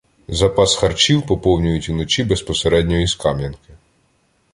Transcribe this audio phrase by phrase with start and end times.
[0.27, 3.73] Запас харчів поповнюють уночі безпосередньо із Кам'янки.